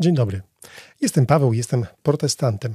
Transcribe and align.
Dzień 0.00 0.14
dobry. 0.14 0.42
Jestem 1.00 1.26
Paweł, 1.26 1.52
jestem 1.52 1.86
protestantem. 2.02 2.74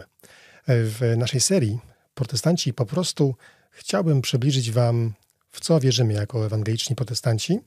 W 0.68 1.14
naszej 1.18 1.41
serii 1.41 1.79
Protestanci 2.13 2.73
po 2.73 2.85
prostu 2.85 3.35
chciałbym 3.71 4.21
przybliżyć 4.21 4.71
Wam, 4.71 5.13
w 5.51 5.59
co 5.59 5.79
wierzymy 5.79 6.13
jako 6.13 6.46
ewangeliczni 6.46 6.96
protestanci. 6.96 7.59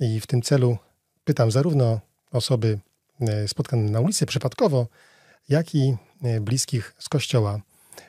I 0.00 0.20
w 0.20 0.26
tym 0.26 0.42
celu 0.42 0.78
pytam 1.24 1.50
zarówno 1.50 2.00
osoby 2.32 2.78
e, 3.20 3.48
spotkane 3.48 3.90
na 3.90 4.00
ulicy 4.00 4.26
przypadkowo, 4.26 4.86
jak 5.48 5.74
i 5.74 5.96
e, 6.22 6.40
bliskich 6.40 6.94
z 6.98 7.08
kościoła, 7.08 7.60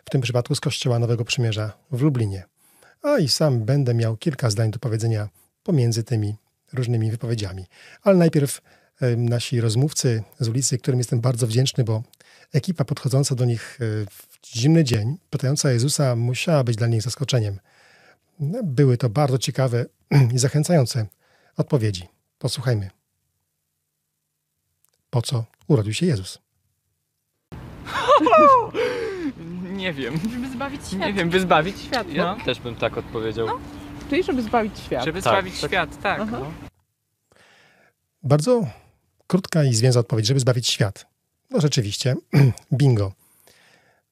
w 0.05 0.10
tym 0.10 0.21
przypadku 0.21 0.55
z 0.55 0.60
kościoła 0.60 1.00
Nowego 1.00 1.26
Przymierza 1.26 1.73
w 1.92 2.02
Lublinie. 2.02 2.44
A 3.04 3.18
i 3.18 3.30
sam 3.30 3.66
będę 3.66 3.94
miał 3.94 4.18
kilka 4.18 4.50
zdań 4.50 4.71
do 4.71 4.80
powiedzenia 4.80 5.30
pomiędzy 5.64 6.04
tymi 6.04 6.36
różnymi 6.73 7.12
wypowiedziami. 7.12 7.66
Ale 8.04 8.18
najpierw 8.18 8.62
nasi 9.18 9.61
rozmówcy 9.61 10.23
z 10.39 10.47
ulicy, 10.47 10.77
którym 10.77 10.99
jestem 10.99 11.21
bardzo 11.21 11.47
wdzięczny, 11.47 11.84
bo 11.84 12.04
ekipa 12.53 12.85
podchodząca 12.85 13.35
do 13.35 13.45
nich 13.45 13.80
e, 13.81 13.85
w 14.05 14.27
zimny 14.57 14.84
dzień, 14.84 15.17
pytająca 15.30 15.71
Jezusa, 15.71 16.16
musiała 16.16 16.63
być 16.63 16.76
dla 16.77 16.88
nich 16.88 17.02
zaskoczeniem. 17.02 17.59
Były 18.63 18.98
to 18.98 19.09
bardzo 19.09 19.38
ciekawe 19.38 19.85
i 20.35 20.40
zachęcające 20.40 21.05
odpowiedzi. 21.57 22.07
Posłuchajmy. 22.40 22.90
Po 25.09 25.21
co 25.21 25.45
urodził 25.68 25.93
się 25.93 26.05
Jezus? 26.05 26.40
Nie 29.71 29.93
wiem. 29.93 30.20
Żeby 30.31 30.49
zbawić 30.49 30.88
świat. 30.88 30.99
Nie 30.99 31.13
wiem, 31.13 31.29
by 31.29 31.40
zbawić 31.40 31.79
świat. 31.81 32.09
Ja 32.09 32.35
No. 32.38 32.45
też 32.45 32.59
bym 32.59 32.76
tak 32.76 32.98
odpowiedział. 32.98 33.48
Czyli 34.09 34.23
żeby 34.23 34.41
zbawić 34.43 34.79
świat. 34.79 35.05
Żeby 35.05 35.21
Tak, 35.21 35.34
zbawić 35.34 35.62
tak. 35.62 35.70
świat, 35.71 36.02
tak. 36.02 36.31
No. 36.31 36.52
Bardzo 38.23 38.68
krótka 39.31 39.63
i 39.63 39.73
zwięzła 39.73 39.99
odpowiedź, 39.99 40.27
żeby 40.27 40.40
zbawić 40.40 40.67
świat. 40.67 41.05
No 41.49 41.62
rzeczywiście, 41.62 42.16
bingo. 42.73 43.13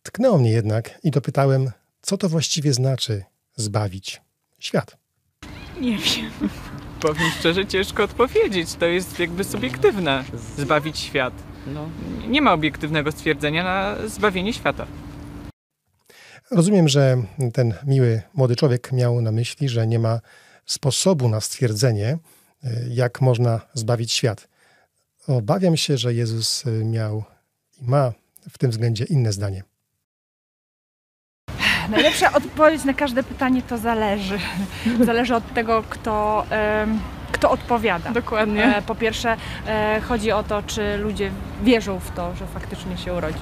Tknęło 0.04 0.38
mnie 0.38 0.52
jednak 0.52 1.00
i 1.03 1.12
dopytałem, 1.12 1.72
co 2.02 2.17
to 2.17 2.30
właściwie 2.30 2.73
znaczy 2.73 3.23
zbawić 3.56 4.22
świat. 4.59 4.97
Nie 5.81 5.97
wiem. 5.97 6.31
Powiem 7.02 7.31
szczerze, 7.40 7.66
ciężko 7.66 8.03
odpowiedzieć. 8.03 8.73
To 8.73 8.86
jest 8.86 9.20
jakby 9.20 9.44
subiektywne. 9.44 10.23
Zbawić 10.58 11.00
świat. 11.00 11.34
No. 11.67 11.90
Nie 12.28 12.42
ma 12.42 12.53
obiektywnego 12.53 13.12
stwierdzenia 13.12 13.64
na 13.64 14.08
zbawienie 14.08 14.53
świata. 14.53 14.88
Rozumiem, 16.52 16.88
że 16.88 17.23
ten 17.53 17.73
miły 17.86 18.22
młody 18.34 18.56
człowiek 18.56 18.92
miał 18.92 19.22
na 19.22 19.31
myśli, 19.31 19.70
że 19.70 19.88
nie 19.88 20.00
ma 20.00 20.20
sposobu 20.66 21.30
na 21.30 21.42
stwierdzenie, 21.42 22.17
y, 22.64 22.70
jak 22.90 23.22
można 23.22 23.62
zbawić 23.73 24.12
świat. 24.12 24.48
Obawiam 25.38 25.77
się, 25.77 25.97
że 25.97 26.13
Jezus 26.13 26.66
y, 26.66 26.85
miał 26.85 27.23
i 27.81 27.85
ma 27.85 28.11
w 28.49 28.58
tym 28.58 28.72
względzie 28.72 29.05
inne 29.05 29.33
zdanie. 29.33 29.63
Najlepsza 31.89 32.33
odpowiedź 32.33 32.85
na 32.85 32.94
każde 32.94 33.23
pytanie 33.23 33.61
to 33.61 33.77
zależy. 33.77 34.39
Zależy 35.05 35.35
od 35.35 35.53
tego, 35.53 35.83
kto, 35.89 36.45
kto 37.31 37.52
odpowiada. 37.52 38.11
Dokładnie. 38.11 38.75
E, 38.77 38.81
po 38.81 38.95
pierwsze, 38.95 39.38
e, 39.67 40.02
chodzi 40.02 40.31
o 40.31 40.44
to, 40.44 40.63
czy 40.63 40.97
ludzie 40.97 41.31
wierzą 41.63 42.00
w 42.00 42.11
to, 42.11 42.35
że 42.35 42.47
faktycznie 42.47 42.97
się 42.97 43.13
urodził. 43.13 43.41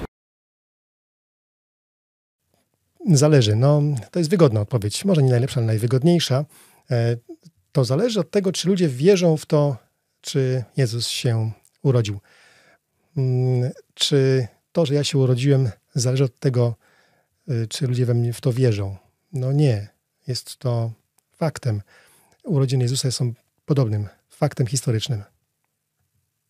Zależy. 3.06 3.56
No, 3.56 3.82
to 4.10 4.18
jest 4.18 4.30
wygodna 4.30 4.60
odpowiedź. 4.60 5.04
Może 5.04 5.22
nie 5.22 5.30
najlepsza, 5.30 5.60
ale 5.60 5.66
najwygodniejsza. 5.66 6.44
E, 6.90 7.16
To 7.72 7.84
zależy 7.84 8.20
od 8.20 8.30
tego, 8.30 8.52
czy 8.52 8.68
ludzie 8.68 8.88
wierzą 8.88 9.36
w 9.36 9.46
to, 9.46 9.76
czy 10.20 10.64
Jezus 10.76 11.08
się 11.08 11.52
urodził. 11.82 12.20
Mm, 13.16 13.70
Czy 13.94 14.48
to, 14.72 14.86
że 14.86 14.94
ja 14.94 15.04
się 15.04 15.18
urodziłem, 15.18 15.70
zależy 15.94 16.24
od 16.24 16.38
tego, 16.38 16.74
y, 17.50 17.66
czy 17.68 17.86
ludzie 17.86 18.06
we 18.06 18.14
mnie 18.14 18.32
w 18.32 18.40
to 18.40 18.52
wierzą? 18.52 18.96
No 19.32 19.52
nie. 19.52 19.88
Jest 20.26 20.56
to 20.56 20.92
faktem. 21.36 21.82
Urodziny 22.44 22.82
Jezusa 22.84 23.10
są 23.10 23.32
podobnym 23.66 24.08
faktem 24.28 24.66
historycznym. 24.66 25.22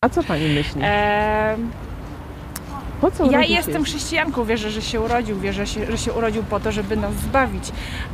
A 0.01 0.09
co 0.09 0.23
pani 0.23 0.49
myśli? 0.49 0.81
Em, 0.83 1.71
Po 3.01 3.11
co 3.11 3.31
ja 3.31 3.43
się 3.43 3.53
jestem 3.53 3.83
chrześcijanką, 3.83 4.45
wierzę, 4.45 4.71
że 4.71 4.81
się 4.81 5.01
urodził, 5.01 5.39
wierzę, 5.39 5.67
się- 5.67 5.91
że 5.91 5.97
się 5.97 6.13
urodził 6.13 6.43
po 6.43 6.59
to, 6.59 6.71
żeby 6.71 6.95
nas 6.97 7.15
zbawić, 7.15 7.63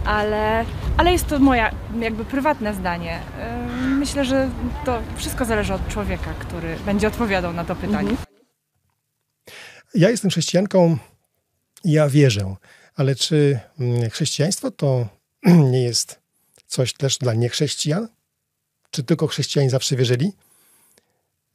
ale, 0.05 0.65
ale 0.97 1.11
jest 1.11 1.27
to 1.27 1.39
moje 1.39 1.71
jakby 1.99 2.25
prywatne 2.25 2.73
zdanie. 2.73 3.19
Myślę, 3.87 4.25
że 4.25 4.49
to 4.85 5.01
wszystko 5.15 5.45
zależy 5.45 5.73
od 5.73 5.87
człowieka, 5.87 6.33
który 6.39 6.75
będzie 6.85 7.07
odpowiadał 7.07 7.53
na 7.53 7.65
to 7.65 7.75
pytanie. 7.75 8.09
Mhm. 8.09 8.25
Ja 9.95 10.09
jestem 10.09 10.31
chrześcijanką, 10.31 10.97
ja 11.83 12.09
wierzę, 12.09 12.55
ale 12.95 13.15
czy 13.15 13.59
mm, 13.79 14.09
chrześcijaństwo 14.09 14.71
to 14.71 15.07
nie 15.71 15.83
jest 15.83 16.19
coś 16.67 16.93
też 16.93 17.17
dla 17.17 17.33
niechrześcijan? 17.33 18.07
Czy 18.91 19.03
tylko 19.03 19.27
chrześcijanie 19.27 19.69
zawsze 19.69 19.95
wierzyli? 19.95 20.33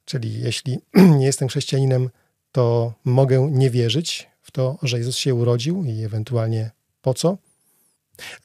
Czyli 0.05 0.39
jeśli 0.41 0.79
nie 1.19 1.25
jestem 1.25 1.47
chrześcijaninem, 1.47 2.09
to 2.51 2.93
mogę 3.05 3.49
nie 3.51 3.69
wierzyć 3.69 4.29
w 4.41 4.51
to, 4.51 4.77
że 4.81 4.97
Jezus 4.97 5.17
się 5.17 5.35
urodził 5.35 5.83
i 5.83 6.03
ewentualnie 6.03 6.71
po 7.01 7.13
co? 7.13 7.37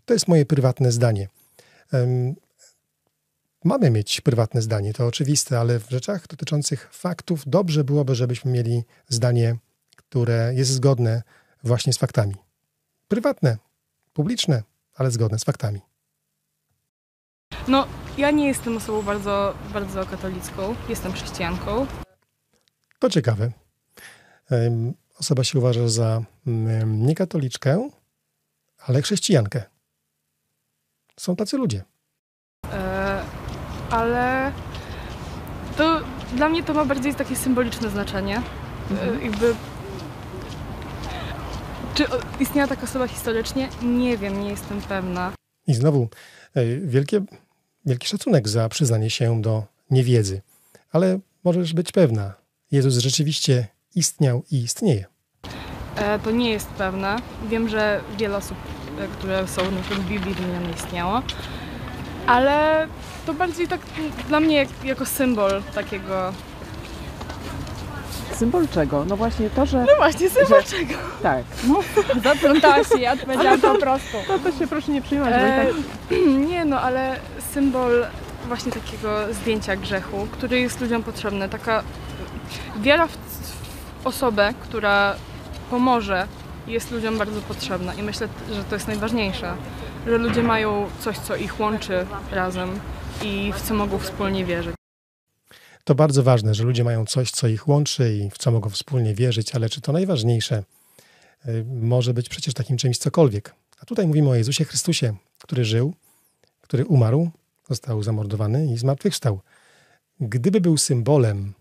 To 0.05 0.15
jest 0.15 0.29
moje 0.29 0.47
prywatne 0.47 0.93
zdanie. 0.93 1.29
Mamy 3.65 3.91
mieć 3.91 4.21
prywatne 4.21 4.63
zdanie, 4.63 4.93
to 4.93 5.07
oczywiste, 5.07 5.61
ale 5.61 5.81
w 5.81 5.91
rzeczach 5.91 6.27
dotyczących 6.27 6.89
faktów 6.93 7.43
dobrze 7.47 7.85
byłoby, 7.85 8.15
żebyśmy 8.15 8.51
mieli 8.51 8.85
zdanie, 9.09 9.57
które 9.97 10.53
jest 10.55 10.71
zgodne 10.71 11.23
właśnie 11.63 11.93
z 11.93 11.99
faktami. 11.99 12.35
Prywatne, 13.09 13.57
publiczne, 14.13 14.63
ale 14.95 15.11
zgodne 15.11 15.39
z 15.39 15.45
faktami. 15.45 15.81
No, 17.69 17.87
ja 18.19 18.31
nie 18.31 18.47
jestem 18.47 18.77
osobą 18.77 19.03
bardzo, 19.03 19.55
bardzo 19.73 20.07
katolicką. 20.07 20.75
Jestem 20.89 21.13
chrześcijanką. 21.13 21.87
To 22.99 23.11
ciekawe. 23.11 23.66
Osoba 25.19 25.45
się 25.45 25.59
uważa 25.59 25.89
za 25.89 26.23
mm, 26.47 27.07
nie 27.07 27.15
katoliczkę, 27.15 27.89
ale 28.87 29.03
chrześcijankę. 29.03 29.63
Są 31.17 31.37
tacy 31.37 31.57
ludzie. 31.57 31.85
E, 32.73 33.23
ale 33.91 34.53
to 35.77 36.01
dla 36.37 36.49
mnie 36.49 36.63
to 36.63 36.75
ma 36.75 36.85
bardziej 36.85 37.15
takie 37.15 37.37
symboliczne 37.37 37.91
znaczenie. 37.91 38.43
E, 38.91 39.25
jakby 39.25 39.55
czy 41.95 42.05
istniała 42.41 42.69
taka 42.69 42.83
osoba 42.83 43.09
historycznie? 43.09 43.69
Nie 43.83 44.19
wiem, 44.19 44.43
nie 44.43 44.49
jestem 44.49 44.81
pewna. 44.83 45.33
I 45.67 45.75
znowu 45.75 46.09
e, 46.55 46.65
wielkie, 46.67 47.23
wielki 47.87 48.09
szacunek 48.09 48.49
za 48.49 48.69
przyznanie 48.69 49.11
się 49.11 49.43
do 49.43 49.65
niewiedzy. 49.91 50.41
Ale 50.93 51.19
możesz 51.45 51.75
być 51.75 51.93
pewna, 51.93 52.35
Jezus 52.71 52.99
rzeczywiście 52.99 53.69
istniał 53.97 54.43
i 54.51 54.63
istnieje. 54.63 55.05
E, 55.97 56.19
to 56.19 56.31
nie 56.31 56.51
jest 56.51 56.69
pewne. 56.69 57.17
Wiem, 57.49 57.69
że 57.69 58.01
wiele 58.19 58.37
osób, 58.37 58.57
e, 59.01 59.09
które 59.09 59.49
są 59.49 59.71
na 59.71 59.81
przykład 59.81 60.01
w 60.01 60.09
Biblii, 60.09 60.35
nie 60.67 60.75
istniało. 60.75 61.23
Ale 62.27 62.87
to 63.27 63.35
bardziej 63.35 63.69
tak 63.69 63.81
dla 64.29 64.41
mnie 64.41 64.57
jak, 64.57 64.69
jako 64.85 65.07
symbol 65.07 65.63
takiego... 65.75 66.33
Symbol 68.35 68.69
czego? 68.69 69.05
No 69.05 69.17
właśnie 69.17 69.51
to, 69.51 69.67
że... 69.67 69.79
No 69.79 69.97
właśnie, 69.97 70.31
symbol 70.31 70.63
że- 70.63 70.79
czego? 70.79 70.95
Tak. 71.23 71.45
Zaplątałaś 72.25 72.89
się, 72.93 72.99
ja 72.99 73.13
odpowiedziałam 73.13 73.61
po 73.61 73.75
prostu. 73.75 74.17
To, 74.27 74.39
to 74.39 74.59
się 74.59 74.67
proszę 74.67 74.93
nie 74.93 75.01
i 75.01 75.17
E, 75.17 75.67
tak... 75.67 76.19
nie 76.51 76.65
no, 76.65 76.81
ale 76.81 77.17
symbol 77.53 78.07
właśnie 78.49 78.73
takiego 78.73 79.35
zdjęcia 79.35 79.77
grzechu, 79.77 80.27
który 80.33 80.61
jest 80.61 80.81
ludziom 80.81 81.03
potrzebny. 81.03 81.49
Taka 81.49 81.83
wiara 82.81 83.07
w 83.07 83.17
osobę, 84.07 84.55
która 84.63 85.17
pomoże, 85.71 86.29
jest 86.67 86.91
ludziom 86.91 87.19
bardzo 87.19 87.41
potrzebna 87.41 87.95
i 87.95 88.03
myślę, 88.03 88.29
że 88.53 88.65
to 88.65 88.75
jest 88.75 88.89
najważniejsze, 88.89 89.57
że 90.07 90.19
ludzie 90.19 90.43
mają 90.43 90.87
coś, 91.01 91.19
co 91.19 91.37
ich 91.37 91.61
łączy 91.61 92.07
razem 92.33 92.81
i 93.23 93.53
w 93.53 93.61
co 93.61 93.75
mogą 93.75 93.99
wspólnie 93.99 94.45
wierzyć. 94.45 94.75
To 95.85 95.95
bardzo 95.95 96.23
ważne, 96.23 96.55
że 96.55 96.65
ludzie 96.65 96.85
mają 96.85 97.07
coś, 97.07 97.31
co 97.31 97.49
ich 97.49 97.69
łączy 97.69 98.15
i 98.15 98.31
w 98.31 98.39
co 98.39 98.51
mogą 98.51 98.71
wspólnie 98.71 99.15
wierzyć, 99.15 99.55
ale 99.55 99.69
czy 99.69 99.81
to 99.81 99.93
najważniejsze 99.93 100.65
y, 101.49 101.65
może 101.81 102.15
być 102.15 102.29
przecież 102.29 102.55
takim 102.55 102.77
czymś 102.77 102.99
cokolwiek? 102.99 103.55
A 103.81 103.85
tutaj 103.85 104.07
mówimy 104.07 104.31
o 104.31 104.35
Jezusie 104.35 104.65
Chrystusie, 104.65 105.15
który 105.39 105.65
żył, 105.65 105.95
który 106.61 106.85
umarł, 106.85 107.31
został 107.69 108.03
zamordowany 108.03 108.67
i 108.67 108.79
zmartwychwstał. 108.79 109.41
Gdyby 110.21 110.61
był 110.61 110.77
symbolem, 110.77 111.53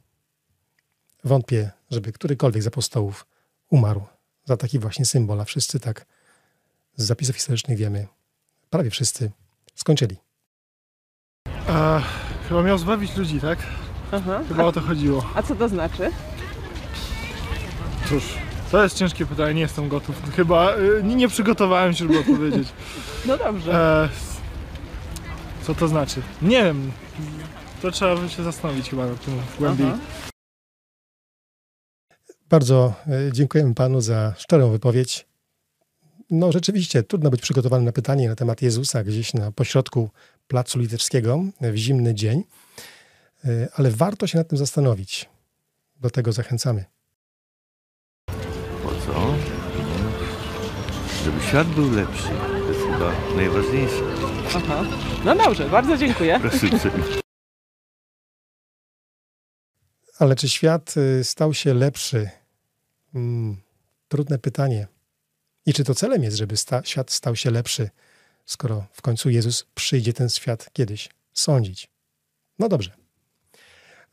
wątpię, 1.23 1.71
żeby 1.91 2.11
którykolwiek 2.11 2.63
z 2.63 2.67
apostołów 2.67 3.25
umarł 3.69 4.01
za 4.45 4.57
taki 4.57 4.79
właśnie 4.79 5.05
symbol, 5.05 5.41
a 5.41 5.45
wszyscy 5.45 5.79
tak 5.79 6.05
z 6.95 7.05
zapisów 7.05 7.35
historycznych 7.35 7.77
wiemy, 7.77 8.07
prawie 8.69 8.89
wszyscy 8.89 9.31
skończyli. 9.75 10.17
A, 11.67 12.01
chyba 12.49 12.63
miał 12.63 12.77
zbawić 12.77 13.17
ludzi, 13.17 13.39
tak? 13.39 13.59
Aha. 14.11 14.43
Chyba 14.47 14.63
o 14.63 14.71
to 14.71 14.81
chodziło. 14.81 15.29
A 15.35 15.43
co 15.43 15.55
to 15.55 15.69
znaczy? 15.69 16.11
Cóż, 18.09 18.23
to 18.71 18.83
jest 18.83 18.97
ciężkie 18.97 19.25
pytanie, 19.25 19.53
nie 19.53 19.61
jestem 19.61 19.89
gotów. 19.89 20.15
Chyba 20.35 20.75
y, 20.77 21.03
nie, 21.03 21.15
nie 21.15 21.27
przygotowałem 21.27 21.93
się, 21.93 21.97
żeby 22.07 22.19
odpowiedzieć. 22.19 22.67
No 23.27 23.37
dobrze. 23.37 23.73
E, 23.73 24.09
co 25.65 25.75
to 25.75 25.87
znaczy? 25.87 26.21
Nie 26.41 26.63
wiem. 26.63 26.91
To 27.81 27.91
trzeba 27.91 28.15
by 28.15 28.29
się 28.29 28.43
zastanowić 28.43 28.89
chyba 28.89 29.05
nad 29.05 29.25
tym 29.25 29.41
głębiej. 29.59 29.87
Aha. 29.87 29.97
Bardzo 32.49 32.93
e, 33.07 33.31
dziękujemy 33.31 33.75
panu 33.75 34.01
za 34.01 34.33
szczerą 34.37 34.71
wypowiedź. 34.71 35.25
No 36.29 36.51
rzeczywiście, 36.51 37.03
trudno 37.03 37.29
być 37.29 37.41
przygotowanym 37.41 37.85
na 37.85 37.91
pytanie 37.91 38.29
na 38.29 38.35
temat 38.35 38.61
Jezusa 38.61 39.03
gdzieś 39.03 39.33
na 39.33 39.51
pośrodku 39.51 40.09
Placu 40.47 40.79
Litewskiego 40.79 41.43
w 41.61 41.75
zimny 41.75 42.13
dzień, 42.13 42.43
E, 43.45 43.67
ale 43.75 43.91
warto 43.91 44.27
się 44.27 44.37
nad 44.37 44.47
tym 44.47 44.57
zastanowić. 44.57 45.29
Do 46.01 46.09
tego 46.09 46.31
zachęcamy. 46.31 46.85
Po 48.83 48.89
co? 48.89 49.33
Żeby 51.25 51.43
świat 51.43 51.67
był 51.67 51.91
lepszy. 51.91 52.27
To 52.27 52.67
jest 52.69 52.79
chyba 52.79 53.35
najważniejsze. 53.35 54.01
Aha. 54.55 54.83
No 55.25 55.35
dobrze, 55.35 55.69
bardzo 55.69 55.97
dziękuję. 55.97 56.39
Proszę 56.41 56.67
uprzejmie. 56.67 57.24
Ale 60.19 60.35
czy 60.35 60.49
świat 60.49 60.97
y, 60.97 61.23
stał 61.23 61.53
się 61.53 61.73
lepszy? 61.73 62.29
Mm, 63.15 63.61
trudne 64.07 64.39
pytanie. 64.39 64.87
I 65.65 65.73
czy 65.73 65.83
to 65.83 65.95
celem 65.95 66.23
jest, 66.23 66.37
żeby 66.37 66.57
sta- 66.57 66.83
świat 66.83 67.11
stał 67.11 67.35
się 67.35 67.51
lepszy, 67.51 67.89
skoro 68.45 68.85
w 68.93 69.01
końcu 69.01 69.29
Jezus 69.29 69.65
przyjdzie 69.75 70.13
ten 70.13 70.29
świat 70.29 70.69
kiedyś 70.73 71.09
sądzić? 71.33 71.89
No 72.59 72.69
dobrze. 72.69 72.91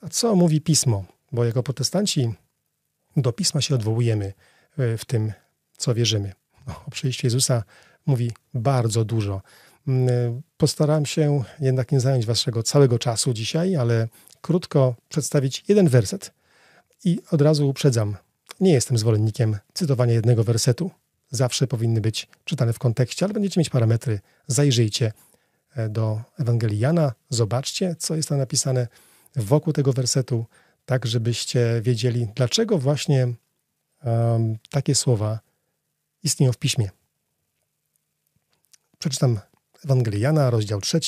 A 0.00 0.08
co 0.08 0.36
mówi 0.36 0.60
pismo? 0.60 1.04
Bo 1.32 1.44
jako 1.44 1.62
protestanci 1.62 2.34
do 3.16 3.32
pisma 3.32 3.60
się 3.60 3.74
odwołujemy 3.74 4.32
y, 4.78 4.98
w 4.98 5.04
tym, 5.04 5.32
co 5.76 5.94
wierzymy. 5.94 6.32
O 6.86 6.90
przyjściu 6.90 7.26
Jezusa 7.26 7.64
mówi 8.06 8.32
bardzo 8.54 9.04
dużo. 9.04 9.42
Mm, 9.88 10.08
y, 10.08 10.42
Postaram 10.56 11.06
się 11.06 11.42
jednak 11.60 11.92
nie 11.92 12.00
zająć 12.00 12.26
waszego 12.26 12.62
całego 12.62 12.98
czasu 12.98 13.32
dzisiaj, 13.32 13.76
ale 13.76 14.08
krótko 14.40 14.94
przedstawić 15.08 15.64
jeden 15.68 15.88
werset. 15.88 16.32
I 17.04 17.20
od 17.30 17.42
razu 17.42 17.68
uprzedzam, 17.68 18.16
nie 18.60 18.72
jestem 18.72 18.98
zwolennikiem 18.98 19.58
cytowania 19.74 20.12
jednego 20.12 20.44
wersetu. 20.44 20.90
Zawsze 21.30 21.66
powinny 21.66 22.00
być 22.00 22.28
czytane 22.44 22.72
w 22.72 22.78
kontekście, 22.78 23.26
ale 23.26 23.34
będziecie 23.34 23.60
mieć 23.60 23.70
parametry. 23.70 24.20
Zajrzyjcie 24.46 25.12
e, 25.76 25.88
do 25.88 26.20
Ewangelii 26.38 26.78
Jana, 26.78 27.12
zobaczcie, 27.30 27.96
co 27.98 28.16
jest 28.16 28.28
tam 28.28 28.38
napisane 28.38 28.88
wokół 29.36 29.72
tego 29.72 29.92
wersetu, 29.92 30.46
tak 30.86 31.06
żebyście 31.06 31.80
wiedzieli, 31.82 32.28
dlaczego 32.34 32.78
właśnie 32.78 33.22
em, 34.02 34.58
takie 34.70 34.94
słowa 34.94 35.40
istnieją 36.22 36.52
w 36.52 36.58
piśmie. 36.58 36.90
Przeczytam 38.98 39.40
Ewangelię 39.84 40.20
Jana, 40.20 40.50
rozdział 40.50 40.80
3, 40.80 41.00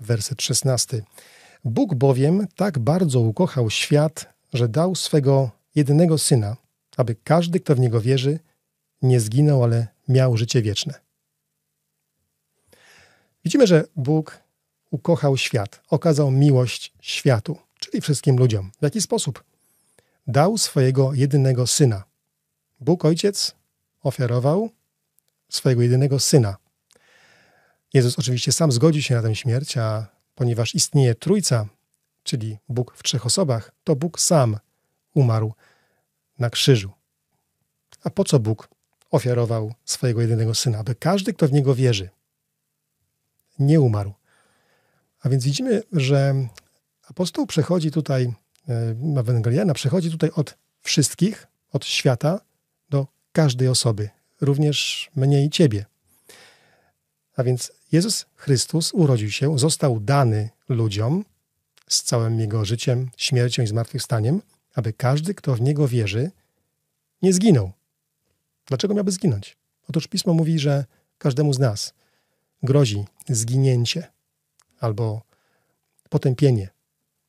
werset 0.00 0.42
16. 0.42 1.02
Bóg 1.64 1.94
bowiem 1.94 2.46
tak 2.56 2.78
bardzo 2.78 3.20
ukochał 3.20 3.70
świat, 3.70 4.34
że 4.52 4.68
dał 4.68 4.94
swego 4.94 5.50
jedynego 5.74 6.18
syna, 6.18 6.56
aby 6.96 7.16
każdy, 7.24 7.60
kto 7.60 7.74
w 7.74 7.80
niego 7.80 8.00
wierzy, 8.00 8.38
nie 9.02 9.20
zginął, 9.20 9.64
ale 9.64 9.86
miał 10.08 10.36
życie 10.36 10.62
wieczne. 10.62 10.94
Widzimy, 13.44 13.66
że 13.66 13.84
Bóg 13.96 14.38
ukochał 14.90 15.36
świat, 15.36 15.80
okazał 15.90 16.30
miłość 16.30 16.92
światu, 17.00 17.58
czyli 17.78 18.00
wszystkim 18.00 18.36
ludziom. 18.36 18.70
W 18.80 18.82
jaki 18.82 19.00
sposób? 19.00 19.44
Dał 20.26 20.58
swojego 20.58 21.14
jedynego 21.14 21.66
syna. 21.66 22.04
Bóg 22.80 23.04
Ojciec 23.04 23.54
ofiarował 24.02 24.70
swojego 25.48 25.82
jedynego 25.82 26.18
syna. 26.18 26.56
Jezus 27.92 28.18
oczywiście 28.18 28.52
sam 28.52 28.72
zgodził 28.72 29.02
się 29.02 29.14
na 29.14 29.22
tę 29.22 29.34
śmierć, 29.34 29.76
a 29.76 30.06
ponieważ 30.34 30.74
istnieje 30.74 31.14
Trójca, 31.14 31.66
czyli 32.22 32.58
Bóg 32.68 32.96
w 32.96 33.02
trzech 33.02 33.26
osobach, 33.26 33.72
to 33.84 33.96
Bóg 33.96 34.20
sam 34.20 34.58
umarł 35.14 35.54
na 36.38 36.50
krzyżu. 36.50 36.90
A 38.04 38.10
po 38.10 38.24
co 38.24 38.38
Bóg 38.38 38.68
ofiarował 39.10 39.74
swojego 39.84 40.20
jedynego 40.20 40.54
syna? 40.54 40.78
Aby 40.78 40.94
każdy, 40.94 41.32
kto 41.32 41.48
w 41.48 41.52
niego 41.52 41.74
wierzy, 41.74 42.10
nie 43.58 43.80
umarł. 43.80 44.12
A 45.20 45.28
więc 45.28 45.44
widzimy, 45.44 45.82
że 45.92 46.34
apostoł 47.08 47.46
przechodzi 47.46 47.90
tutaj, 47.90 48.32
e, 48.68 49.20
Ewangeliana 49.20 49.74
przechodzi 49.74 50.10
tutaj 50.10 50.30
od 50.34 50.54
wszystkich, 50.80 51.46
od 51.72 51.84
świata 51.84 52.40
do 52.90 53.06
każdej 53.32 53.68
osoby, 53.68 54.10
również 54.40 55.10
mnie 55.16 55.44
i 55.44 55.50
ciebie. 55.50 55.84
A 57.36 57.42
więc 57.42 57.72
Jezus 57.92 58.26
Chrystus 58.34 58.94
urodził 58.94 59.30
się, 59.30 59.58
został 59.58 60.00
dany 60.00 60.50
ludziom 60.68 61.24
z 61.88 62.02
całym 62.02 62.40
Jego 62.40 62.64
życiem, 62.64 63.10
śmiercią 63.16 63.62
i 63.62 63.66
zmartwychwstaniem, 63.66 64.42
aby 64.74 64.92
każdy, 64.92 65.34
kto 65.34 65.54
w 65.54 65.60
Niego 65.60 65.88
wierzy, 65.88 66.30
nie 67.22 67.32
zginął. 67.32 67.72
Dlaczego 68.66 68.94
miałby 68.94 69.12
zginąć? 69.12 69.56
Otóż 69.88 70.06
Pismo 70.06 70.34
mówi, 70.34 70.58
że 70.58 70.84
każdemu 71.18 71.52
z 71.52 71.58
nas 71.58 71.94
grozi 72.62 73.04
zginięcie 73.28 74.12
albo 74.80 75.22
potępienie, 76.08 76.68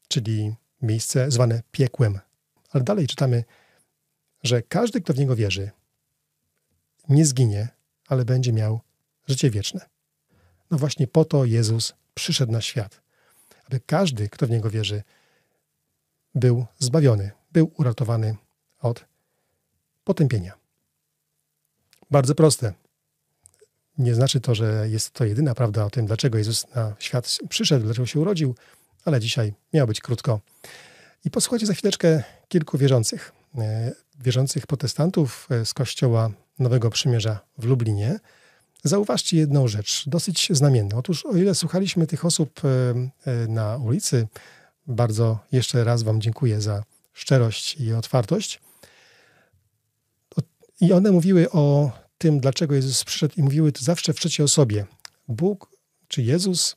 czyli 0.08 0.56
miejsce 0.82 1.32
zwane 1.32 1.62
piekłem. 1.72 2.20
Ale 2.70 2.84
dalej 2.84 3.08
czytamy, 3.08 3.44
że 4.44 4.62
każdy, 4.62 5.02
kto 5.02 5.14
w 5.14 5.18
Niego 5.18 5.36
wierzy, 5.36 5.72
nie 7.10 7.26
zginie, 7.26 7.68
ale 8.08 8.26
będzie 8.26 8.54
miał 8.54 8.80
życie 9.28 9.50
wieczne. 9.50 9.93
No 10.74 10.80
właśnie 10.80 11.08
po 11.08 11.26
to 11.26 11.46
Jezus 11.46 11.94
przyszedł 12.14 12.52
na 12.52 12.62
świat, 12.62 13.02
aby 13.68 13.80
każdy, 13.80 14.30
kto 14.30 14.48
w 14.48 14.50
Niego 14.50 14.70
wierzy, 14.70 15.04
był 16.36 16.66
zbawiony, 16.80 17.32
był 17.52 17.72
uratowany 17.78 18.36
od 18.82 19.06
potępienia. 20.04 20.54
Bardzo 22.12 22.36
proste. 22.36 22.74
Nie 23.98 24.16
znaczy 24.16 24.42
to, 24.42 24.56
że 24.56 24.90
jest 24.90 25.12
to 25.12 25.26
jedyna 25.26 25.56
prawda 25.56 25.86
o 25.86 25.90
tym, 25.90 26.06
dlaczego 26.06 26.38
Jezus 26.38 26.76
na 26.76 26.96
świat 27.00 27.38
przyszedł, 27.50 27.86
dlaczego 27.86 28.06
się 28.06 28.20
urodził, 28.20 28.56
ale 29.06 29.20
dzisiaj 29.20 29.54
miało 29.74 29.88
być 29.88 30.02
krótko. 30.02 30.40
I 31.26 31.32
posłuchajcie 31.32 31.66
za 31.66 31.74
chwileczkę 31.74 32.24
kilku 32.48 32.78
wierzących, 32.78 33.32
e, 33.58 33.92
wierzących 34.20 34.68
protestantów 34.68 35.48
e, 35.52 35.66
z 35.66 35.74
Kościoła 35.74 36.32
Nowego 36.60 36.90
Przymierza 36.90 37.40
w 37.58 37.66
Lublinie. 37.66 38.20
Zauważcie 38.84 39.38
jedną 39.38 39.68
rzecz, 39.68 40.10
dosyć 40.10 40.48
znamienną. 40.52 40.98
Otóż, 40.98 41.26
o 41.26 41.36
ile 41.36 41.56
słuchaliśmy 41.56 42.08
tych 42.08 42.26
osób 42.26 42.62
e, 42.66 42.70
e, 43.32 43.48
na 43.48 43.78
ulicy, 43.78 44.28
bardzo 44.88 45.40
jeszcze 45.52 45.84
raz 45.84 46.04
Wam 46.04 46.22
dziękuję 46.22 46.62
za 46.62 46.84
szczerość 47.14 47.76
i 47.80 47.94
otwartość. 47.94 48.62
I 50.82 50.94
one 50.94 51.12
mówiły 51.12 51.52
o 51.52 51.92
tym, 52.18 52.40
dlaczego 52.40 52.76
Jezus 52.76 53.04
przyszedł, 53.04 53.34
i 53.38 53.44
mówiły 53.44 53.72
to 53.72 53.84
zawsze 53.84 54.14
w 54.14 54.20
trzeciej 54.20 54.44
osobie. 54.44 54.86
Bóg 55.28 55.72
czy 56.08 56.22
Jezus 56.22 56.76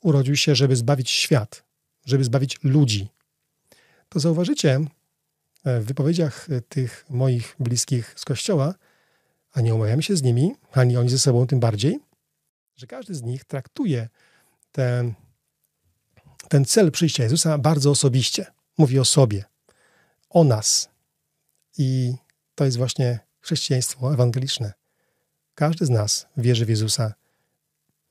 urodził 0.00 0.36
się, 0.36 0.54
żeby 0.54 0.76
zbawić 0.76 1.10
świat, 1.10 1.64
żeby 2.06 2.24
zbawić 2.24 2.58
ludzi. 2.62 3.08
To 4.08 4.20
zauważycie 4.20 4.80
e, 5.64 5.80
w 5.80 5.84
wypowiedziach 5.84 6.48
tych 6.68 7.04
moich 7.10 7.56
bliskich 7.58 8.14
z 8.16 8.24
kościoła, 8.24 8.74
a 9.54 9.60
nie 9.60 9.74
umawiamy 9.74 10.02
się 10.02 10.16
z 10.16 10.22
nimi, 10.22 10.54
ani 10.72 10.96
oni 10.96 11.08
ze 11.08 11.18
sobą 11.18 11.46
tym 11.46 11.60
bardziej, 11.60 12.00
że 12.76 12.86
każdy 12.86 13.14
z 13.14 13.22
nich 13.22 13.44
traktuje 13.44 14.08
ten, 14.72 15.14
ten 16.48 16.64
cel 16.64 16.90
przyjścia 16.90 17.22
Jezusa 17.22 17.58
bardzo 17.58 17.90
osobiście. 17.90 18.46
Mówi 18.78 18.98
o 18.98 19.04
sobie, 19.04 19.44
o 20.30 20.44
nas. 20.44 20.88
I 21.78 22.14
to 22.54 22.64
jest 22.64 22.76
właśnie 22.76 23.18
chrześcijaństwo 23.40 24.14
ewangeliczne. 24.14 24.72
Każdy 25.54 25.86
z 25.86 25.90
nas 25.90 26.26
wierzy 26.36 26.66
w 26.66 26.68
Jezusa, 26.68 27.14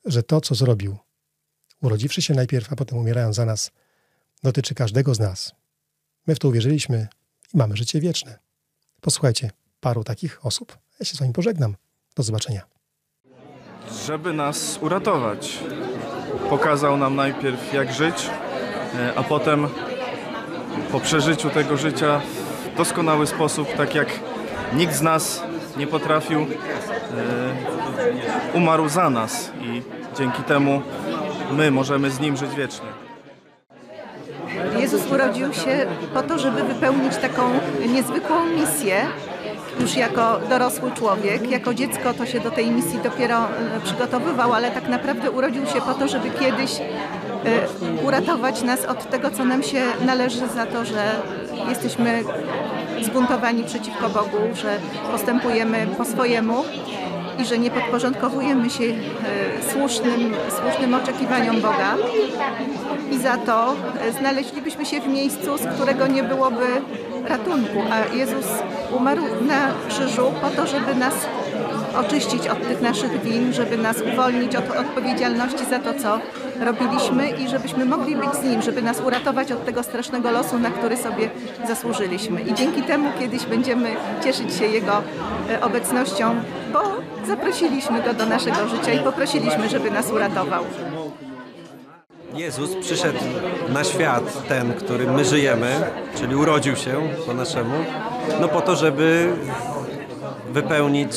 że 0.06 0.24
to, 0.24 0.42
co 0.42 0.56
zrobił, 0.56 0.98
urodziwszy 1.82 2.22
się 2.22 2.34
najpierw, 2.34 2.74
a 2.74 2.76
potem 2.76 2.98
umierając 2.98 3.36
za 3.36 3.46
nas, 3.46 3.72
dotyczy 4.44 4.76
każdego 4.76 5.16
z 5.16 5.20
nas. 5.20 5.52
My 6.28 6.36
w 6.36 6.40
to 6.40 6.48
uwierzyliśmy 6.48 7.08
i 7.54 7.58
mamy 7.58 7.78
życie 7.78 8.00
wieczne. 8.00 8.40
Posłuchajcie 9.02 9.52
paru 9.80 10.04
takich 10.04 10.46
osób. 10.46 10.83
Ja 11.00 11.06
się 11.06 11.16
z 11.16 11.20
wami 11.20 11.34
pożegnam. 11.34 11.76
Do 12.16 12.24
zobaczenia. 12.24 12.62
żeby 14.06 14.34
nas 14.34 14.80
uratować. 14.82 15.60
Pokazał 16.50 16.98
nam 16.98 17.16
najpierw 17.16 17.74
jak 17.74 17.94
żyć, 17.94 18.30
e, 18.96 19.14
a 19.16 19.24
potem 19.24 19.68
po 20.92 21.00
przeżyciu 21.00 21.50
tego 21.50 21.78
życia 21.78 22.22
w 22.74 22.78
doskonały 22.78 23.28
sposób, 23.28 23.68
tak 23.78 23.96
jak 23.96 24.08
nikt 24.74 24.94
z 24.96 25.02
nas 25.02 25.44
nie 25.78 25.88
potrafił, 25.88 26.42
e, 26.42 26.46
umarł 28.54 28.90
za 28.90 29.10
nas 29.10 29.52
i 29.62 29.82
dzięki 30.18 30.44
temu 30.44 30.82
my 31.52 31.72
możemy 31.72 32.12
z 32.12 32.20
Nim 32.20 32.38
żyć 32.38 32.56
wiecznie. 32.56 32.88
Jezus 34.80 35.12
urodził 35.12 35.54
się 35.54 35.86
po 36.14 36.24
to, 36.24 36.40
żeby 36.40 36.64
wypełnić 36.64 37.16
taką 37.18 37.60
niezwykłą 37.94 38.46
misję 38.46 39.06
już 39.80 39.96
jako 39.96 40.40
dorosły 40.50 40.92
człowiek. 40.92 41.52
Jako 41.52 41.74
dziecko 41.74 42.14
to 42.14 42.26
się 42.26 42.40
do 42.40 42.52
tej 42.52 42.72
misji 42.72 43.00
dopiero 43.04 43.38
e, 43.38 43.80
przygotowywał, 43.84 44.54
ale 44.54 44.72
tak 44.72 44.88
naprawdę 44.88 45.32
urodził 45.32 45.66
się 45.66 45.82
po 45.82 45.94
to, 45.94 46.08
żeby 46.08 46.30
kiedyś 46.30 46.72
e, 46.80 46.84
uratować 48.06 48.62
nas 48.62 48.86
od 48.86 49.10
tego, 49.10 49.32
co 49.32 49.46
nam 49.46 49.64
się 49.64 49.82
należy 50.06 50.48
za 50.48 50.66
to, 50.66 50.86
że 50.86 51.12
jesteśmy 51.70 52.24
zbuntowani 53.02 53.64
przeciwko 53.64 54.10
Bogu, 54.10 54.38
że 54.54 54.78
postępujemy 55.12 55.88
po 55.98 56.06
swojemu 56.06 56.64
i 57.40 57.46
że 57.46 57.58
nie 57.58 57.72
podporządkowujemy 57.72 58.70
się 58.70 58.84
e, 58.84 58.94
słusznym, 59.72 60.34
słusznym 60.50 60.94
oczekiwaniom 60.94 61.62
Boga. 61.62 61.96
I 63.12 63.18
za 63.18 63.38
to 63.38 63.76
znaleźlibyśmy 64.20 64.86
się 64.86 65.02
w 65.02 65.08
miejscu, 65.08 65.58
z 65.58 65.76
którego 65.76 66.08
nie 66.08 66.24
byłoby 66.24 66.66
ratunku, 67.28 67.84
a 67.92 68.16
Jezus 68.16 68.46
umarł 68.96 69.22
na 69.42 69.72
krzyżu 69.90 70.34
po 70.42 70.50
to, 70.50 70.68
żeby 70.68 70.96
nas 70.96 71.14
oczyścić 72.00 72.48
od 72.48 72.68
tych 72.68 72.82
naszych 72.82 73.22
win, 73.22 73.54
żeby 73.54 73.78
nas 73.78 73.98
uwolnić 74.14 74.56
od 74.56 74.70
odpowiedzialności 74.70 75.66
za 75.70 75.80
to, 75.80 75.94
co 75.94 76.20
robiliśmy 76.66 77.30
i 77.30 77.48
żebyśmy 77.48 77.86
mogli 77.86 78.16
być 78.16 78.34
z 78.34 78.44
Nim, 78.44 78.62
żeby 78.62 78.82
nas 78.82 79.02
uratować 79.02 79.52
od 79.52 79.66
tego 79.66 79.84
strasznego 79.84 80.32
losu, 80.32 80.60
na 80.60 80.70
który 80.70 80.98
sobie 80.98 81.30
zasłużyliśmy. 81.68 82.42
I 82.42 82.54
dzięki 82.54 82.82
temu 82.82 83.10
kiedyś 83.20 83.46
będziemy 83.46 83.96
cieszyć 84.24 84.54
się 84.54 84.66
Jego 84.66 85.02
e, 85.50 85.62
obecnością, 85.62 86.36
bo 86.74 86.80
zaprosiliśmy 87.28 88.02
Go 88.02 88.14
do 88.14 88.26
naszego 88.26 88.68
życia 88.68 88.94
i 88.94 89.00
poprosiliśmy, 89.00 89.70
żeby 89.70 89.92
nas 89.92 90.12
uratował. 90.12 90.64
Jezus 92.36 92.76
przyszedł 92.76 93.20
na 93.70 93.84
świat, 93.84 94.48
ten, 94.48 94.74
którym 94.74 95.14
my 95.14 95.26
żyjemy, 95.26 95.76
czyli 96.16 96.36
urodził 96.36 96.76
się 96.76 97.10
po 97.26 97.34
naszemu, 97.34 97.74
no 98.42 98.48
po 98.48 98.62
to, 98.62 98.76
żeby 98.76 99.30
wypełnić 100.52 101.16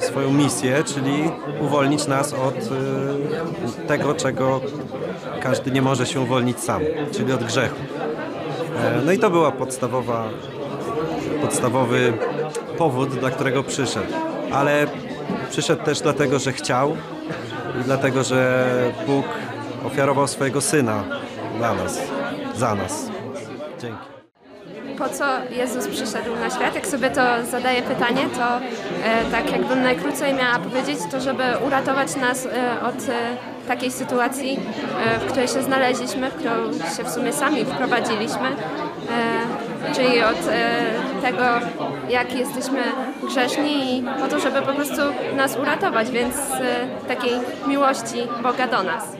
swoją 0.00 0.32
misję, 0.32 0.84
czyli 0.84 1.30
uwolnić 1.60 2.06
nas 2.06 2.32
od 2.32 2.56
y, 2.56 3.86
tego, 3.88 4.14
czego 4.14 4.60
każdy 5.42 5.70
nie 5.70 5.82
może 5.82 6.06
się 6.06 6.20
uwolnić 6.20 6.60
sam, 6.60 6.82
czyli 7.12 7.32
od 7.32 7.44
grzechu. 7.44 7.76
E, 8.76 9.00
No 9.04 9.12
i 9.12 9.18
to 9.18 9.30
była 9.30 9.52
podstawowa, 9.52 10.28
podstawowy 11.42 12.12
powód, 12.78 13.08
dla 13.08 13.30
którego 13.30 13.62
przyszedł. 13.62 14.12
Ale 14.52 14.86
przyszedł 15.50 15.84
też 15.84 16.00
dlatego, 16.00 16.38
że 16.38 16.52
chciał 16.52 16.96
i 17.80 17.84
dlatego, 17.84 18.24
że 18.24 18.64
Bóg 19.06 19.24
ofiarował 19.86 20.28
swojego 20.28 20.60
Syna 20.60 21.04
dla 21.58 21.74
nas, 21.74 21.98
za 22.56 22.74
nas. 22.74 23.19
Co 25.20 25.54
Jezus 25.54 25.88
przyszedł 25.88 26.36
na 26.40 26.50
świat? 26.50 26.74
Jak 26.74 26.86
sobie 26.86 27.10
to 27.10 27.20
zadaję 27.50 27.82
pytanie, 27.82 28.26
to 28.38 28.56
e, 28.56 29.24
tak 29.30 29.52
jakbym 29.52 29.82
najkrócej 29.82 30.34
miała 30.34 30.58
powiedzieć, 30.58 30.98
to 31.10 31.20
żeby 31.20 31.42
uratować 31.66 32.16
nas 32.16 32.46
e, 32.46 32.82
od 32.82 33.08
e, 33.08 33.36
takiej 33.68 33.90
sytuacji, 33.90 34.60
w 35.20 35.30
której 35.30 35.48
się 35.48 35.62
znaleźliśmy, 35.62 36.30
w 36.30 36.34
którą 36.34 36.72
się 36.96 37.04
w 37.04 37.10
sumie 37.10 37.32
sami 37.32 37.64
wprowadziliśmy, 37.64 38.48
czyli 39.94 40.22
od 40.22 40.38
tego, 41.22 41.42
jak 42.08 42.36
jesteśmy 42.36 42.82
grzeszni 43.28 43.98
i 43.98 44.02
po 44.20 44.28
to, 44.28 44.40
żeby 44.40 44.62
po 44.62 44.72
prostu 44.72 45.02
nas 45.36 45.56
uratować, 45.56 46.10
więc 46.10 46.34
takiej 47.08 47.32
miłości 47.66 48.28
Boga 48.42 48.66
do 48.66 48.82
nas. 48.82 49.19